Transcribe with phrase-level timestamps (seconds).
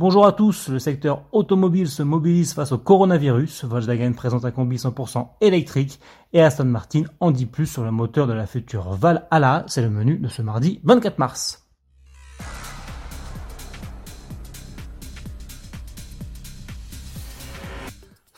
[0.00, 3.64] Bonjour à tous, le secteur automobile se mobilise face au coronavirus.
[3.66, 6.00] Volkswagen présente un combi 100% électrique
[6.32, 9.66] et Aston Martin en dit plus sur le moteur de la future Valhalla.
[9.66, 11.59] C'est le menu de ce mardi 24 mars.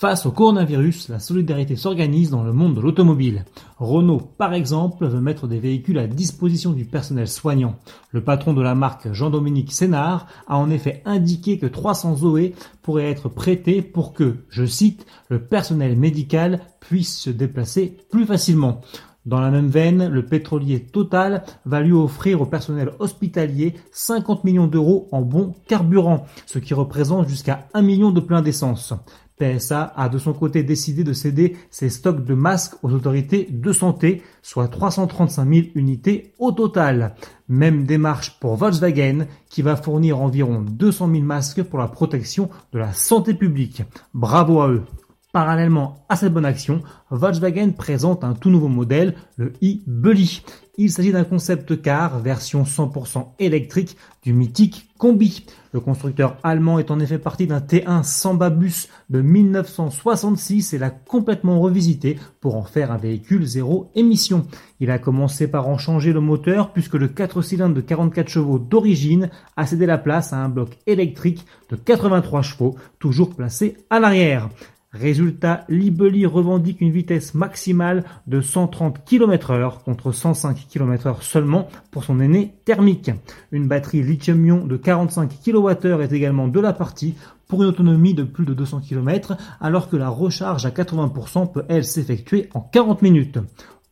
[0.00, 3.44] Face au coronavirus, la solidarité s'organise dans le monde de l'automobile.
[3.76, 7.74] Renault, par exemple, veut mettre des véhicules à disposition du personnel soignant.
[8.10, 13.10] Le patron de la marque, Jean-Dominique Sénard, a en effet indiqué que 300 Zoé pourraient
[13.10, 18.80] être prêtés pour que, je cite, le personnel médical puisse se déplacer plus facilement.
[19.26, 24.66] Dans la même veine, le pétrolier Total va lui offrir au personnel hospitalier 50 millions
[24.66, 28.94] d'euros en bons carburant, ce qui représente jusqu'à 1 million de pleins d'essence.
[29.40, 33.72] PSA a de son côté décidé de céder ses stocks de masques aux autorités de
[33.72, 37.14] santé, soit 335 000 unités au total.
[37.48, 42.78] Même démarche pour Volkswagen qui va fournir environ 200 000 masques pour la protection de
[42.78, 43.82] la santé publique.
[44.14, 44.84] Bravo à eux.
[45.32, 50.42] Parallèlement à cette bonne action, Volkswagen présente un tout nouveau modèle, le e-Bully.
[50.76, 55.46] Il s'agit d'un concept car version 100% électrique du mythique Combi.
[55.72, 60.90] Le constructeur allemand est en effet parti d'un T1 Samba Bus de 1966 et l'a
[60.90, 64.48] complètement revisité pour en faire un véhicule zéro émission.
[64.80, 68.58] Il a commencé par en changer le moteur puisque le 4 cylindres de 44 chevaux
[68.58, 74.00] d'origine a cédé la place à un bloc électrique de 83 chevaux, toujours placé à
[74.00, 74.48] l'arrière.
[74.92, 81.68] Résultat, Libeli revendique une vitesse maximale de 130 km heure contre 105 km heure seulement
[81.92, 83.12] pour son aîné thermique.
[83.52, 87.14] Une batterie lithium-ion de 45 kWh est également de la partie
[87.46, 91.64] pour une autonomie de plus de 200 km alors que la recharge à 80% peut
[91.68, 93.38] elle s'effectuer en 40 minutes.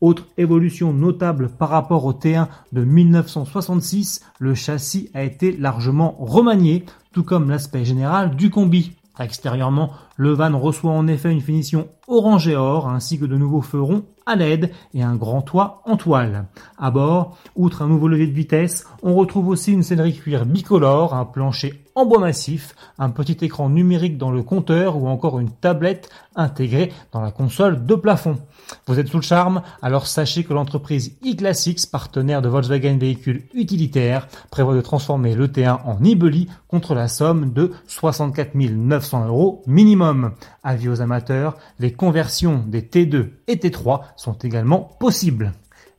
[0.01, 6.85] Autre évolution notable par rapport au T1 de 1966, le châssis a été largement remanié,
[7.13, 8.98] tout comme l'aspect général du combi.
[9.21, 13.63] Extérieurement, le van reçoit en effet une finition orange et or, ainsi que de nouveaux
[13.63, 16.47] feux ronds à LED et un grand toit en toile.
[16.79, 21.15] À bord, outre un nouveau levier de vitesse, on retrouve aussi une sellerie cuir bicolore,
[21.15, 25.51] un plancher en bois massif, un petit écran numérique dans le compteur ou encore une
[25.51, 28.39] tablette intégrée dans la console de plafond.
[28.87, 34.29] Vous êtes sous le charme Alors sachez que l'entreprise e-Classics, partenaire de Volkswagen Véhicules Utilitaires,
[34.51, 40.33] prévoit de transformer le T1 en Ibeli contre la somme de 64 900 euros minimum.
[40.63, 45.53] Avis aux amateurs, les conversions des T2 et T3 sont également possibles.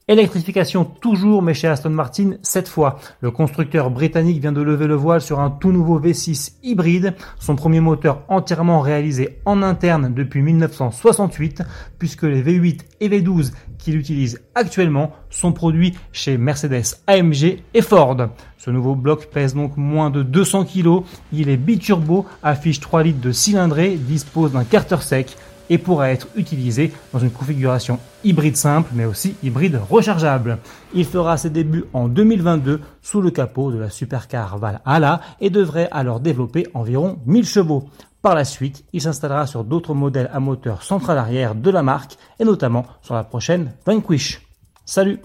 [0.09, 2.97] Électrification toujours, mais chez Aston Martin, cette fois.
[3.21, 7.55] Le constructeur britannique vient de lever le voile sur un tout nouveau V6 hybride, son
[7.55, 11.61] premier moteur entièrement réalisé en interne depuis 1968,
[11.99, 18.17] puisque les V8 et V12 qu'il utilise actuellement sont produits chez Mercedes AMG et Ford.
[18.57, 23.21] Ce nouveau bloc pèse donc moins de 200 kg, il est biturbo, affiche 3 litres
[23.21, 25.37] de cylindrée, dispose d'un carter sec,
[25.69, 30.57] et pourra être utilisé dans une configuration hybride simple mais aussi hybride rechargeable.
[30.93, 35.89] Il fera ses débuts en 2022 sous le capot de la supercar Valhalla et devrait
[35.91, 37.89] alors développer environ 1000 chevaux.
[38.21, 42.17] Par la suite, il s'installera sur d'autres modèles à moteur central arrière de la marque
[42.39, 44.41] et notamment sur la prochaine Vanquish.
[44.83, 45.19] Salut